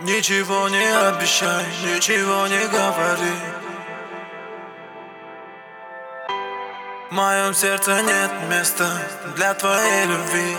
Ничего 0.00 0.68
не 0.68 1.08
обещай, 1.08 1.64
ничего 1.84 2.46
не 2.46 2.66
говори. 2.66 3.36
В 7.10 7.14
моем 7.14 7.54
сердце 7.54 8.00
нет 8.02 8.30
места 8.48 8.88
для 9.36 9.54
твоей 9.54 10.06
любви. 10.06 10.56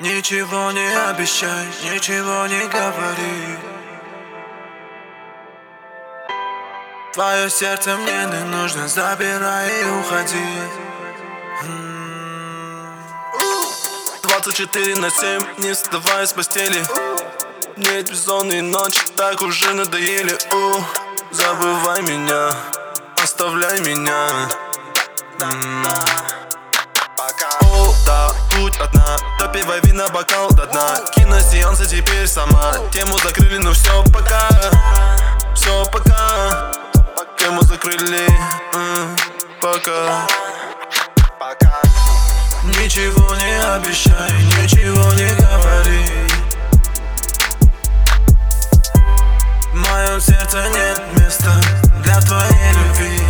Ничего 0.00 0.72
не 0.72 0.88
обещай, 1.08 1.66
ничего 1.84 2.46
не 2.46 2.66
говори. 2.66 3.58
Твое 7.12 7.48
сердце 7.48 7.96
мне 7.96 8.24
не 8.26 8.44
нужно, 8.44 8.88
забирай 8.88 9.82
и 9.82 9.84
уходи 9.84 10.90
24 14.42 14.96
на 14.96 15.10
7, 15.10 15.42
не 15.58 15.74
вставая 15.74 16.24
с 16.24 16.32
постели. 16.32 16.82
Нет 17.76 18.10
бессонные 18.10 18.62
ночи, 18.62 19.02
так 19.14 19.42
уже 19.42 19.74
надоели. 19.74 20.32
У, 20.52 20.80
Забывай 21.30 22.00
меня, 22.02 22.50
оставляй 23.22 23.80
меня. 23.80 24.48
О, 27.60 27.94
да, 28.06 28.30
путь 28.52 28.78
одна. 28.78 29.18
Допивай 29.38 29.80
вина, 29.82 30.08
бокал 30.08 30.48
до 30.52 30.64
дна. 30.66 30.96
Киносеансы 31.14 31.86
теперь 31.86 32.26
сама. 32.26 32.72
Тему 32.92 33.18
закрыли, 33.18 33.58
ну 33.58 33.72
все, 33.72 34.02
пока. 34.04 34.48
Все, 35.54 35.84
пока. 35.92 36.72
Тему 37.36 37.60
закрыли, 37.62 38.26
пока 39.60 40.26
Ничего 42.90 43.36
не 43.36 43.62
обещай, 43.76 44.32
ничего 44.58 45.12
не 45.12 45.32
говори. 45.36 46.04
В 49.72 49.76
моем 49.76 50.20
сердце 50.20 50.68
нет 50.70 51.00
места 51.14 51.52
для 52.02 52.20
твоей 52.20 52.72
любви. 52.72 53.22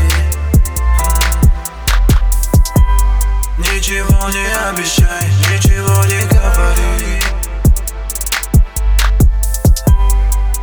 Ничего 3.58 4.30
не 4.30 4.48
обещай, 4.70 5.28
ничего 5.52 6.05
не 6.06 6.24
говори. 6.24 7.20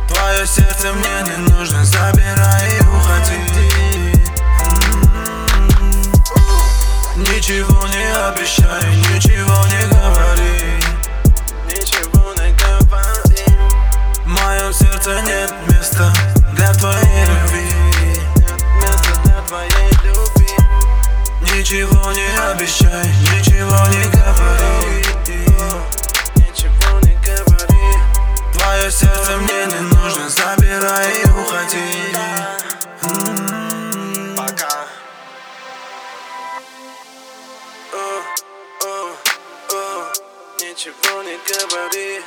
Твое 0.08 0.44
сердце 0.44 0.92
мне 0.92 1.22
не 1.22 1.36
нужно, 1.52 1.84
забирай 1.84 2.27
Ничего 7.30 7.86
не 7.88 8.10
обещай, 8.26 8.96
ничего 9.12 9.66
не 9.66 9.86
говори. 9.92 10.80
Ничего 11.66 12.32
не 12.34 12.52
говори. 12.52 13.44
В 14.24 14.28
моем 14.28 14.72
сердце 14.72 15.20
нет 15.22 15.52
места 15.68 16.12
для 16.52 16.72
твоей 16.72 17.26
любви. 17.26 17.70
Нет 18.36 18.62
места 18.76 19.20
для 19.24 19.42
твоей 19.42 19.90
любви. 20.04 20.56
Ничего 21.42 22.12
не 22.12 22.28
обещай, 22.50 23.06
ничего 23.32 23.86
не 23.88 24.04
говори 24.10 24.97
Ничего 40.88 41.22
не 41.22 41.36
говори 41.36 42.22